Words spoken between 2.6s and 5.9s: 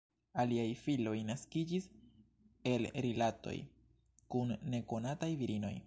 el rilatoj kun nekonataj virinoj.